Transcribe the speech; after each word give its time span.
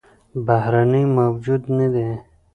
بهرنى 0.45 1.01
موجود 1.17 1.61
نه 1.77 1.87
دى 1.93 2.09